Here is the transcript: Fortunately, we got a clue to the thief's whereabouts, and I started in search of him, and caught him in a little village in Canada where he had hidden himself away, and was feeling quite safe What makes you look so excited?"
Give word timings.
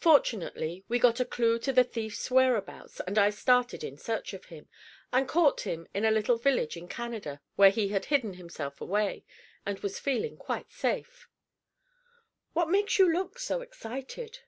Fortunately, 0.00 0.86
we 0.88 0.98
got 0.98 1.20
a 1.20 1.24
clue 1.26 1.58
to 1.58 1.70
the 1.70 1.84
thief's 1.84 2.30
whereabouts, 2.30 2.98
and 3.00 3.18
I 3.18 3.28
started 3.28 3.84
in 3.84 3.98
search 3.98 4.32
of 4.32 4.46
him, 4.46 4.66
and 5.12 5.28
caught 5.28 5.66
him 5.66 5.86
in 5.92 6.06
a 6.06 6.10
little 6.10 6.38
village 6.38 6.78
in 6.78 6.88
Canada 6.88 7.42
where 7.56 7.68
he 7.68 7.88
had 7.88 8.06
hidden 8.06 8.32
himself 8.32 8.80
away, 8.80 9.26
and 9.66 9.80
was 9.80 9.98
feeling 10.00 10.38
quite 10.38 10.72
safe 10.72 11.28
What 12.54 12.70
makes 12.70 12.98
you 12.98 13.12
look 13.12 13.38
so 13.38 13.60
excited?" 13.60 14.38